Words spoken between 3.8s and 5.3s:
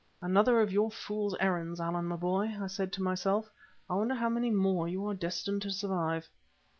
I wonder how many more you are